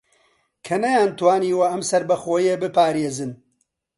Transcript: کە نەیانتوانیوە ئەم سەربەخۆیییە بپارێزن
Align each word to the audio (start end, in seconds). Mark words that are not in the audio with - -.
کە 0.65 0.75
نەیانتوانیوە 0.83 1.65
ئەم 1.71 1.81
سەربەخۆیییە 1.89 2.55
بپارێزن 2.61 3.31